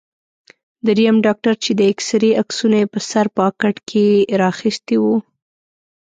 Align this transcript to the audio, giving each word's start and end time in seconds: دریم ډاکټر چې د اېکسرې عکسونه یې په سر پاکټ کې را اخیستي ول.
دریم 0.87 1.15
ډاکټر 1.25 1.53
چې 1.63 1.71
د 1.75 1.81
اېکسرې 1.89 2.31
عکسونه 2.41 2.75
یې 2.81 2.87
په 2.93 2.99
سر 3.09 3.25
پاکټ 3.37 3.75
کې 3.89 4.05
را 4.39 4.47
اخیستي 4.53 4.97
ول. 4.99 5.19